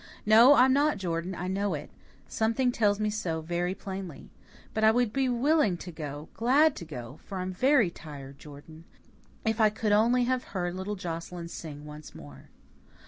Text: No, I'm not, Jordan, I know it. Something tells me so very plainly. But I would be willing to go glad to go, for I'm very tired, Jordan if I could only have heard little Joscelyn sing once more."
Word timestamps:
No, 0.25 0.55
I'm 0.55 0.73
not, 0.73 0.97
Jordan, 0.97 1.35
I 1.35 1.47
know 1.47 1.75
it. 1.75 1.91
Something 2.27 2.71
tells 2.71 2.99
me 2.99 3.11
so 3.11 3.41
very 3.41 3.75
plainly. 3.75 4.31
But 4.73 4.83
I 4.83 4.89
would 4.89 5.13
be 5.13 5.29
willing 5.29 5.77
to 5.77 5.91
go 5.91 6.27
glad 6.33 6.75
to 6.77 6.85
go, 6.85 7.19
for 7.23 7.37
I'm 7.37 7.53
very 7.53 7.91
tired, 7.91 8.39
Jordan 8.39 8.85
if 9.45 9.61
I 9.61 9.69
could 9.69 9.91
only 9.91 10.23
have 10.23 10.43
heard 10.57 10.73
little 10.73 10.95
Joscelyn 10.95 11.49
sing 11.49 11.85
once 11.85 12.15
more." 12.15 12.49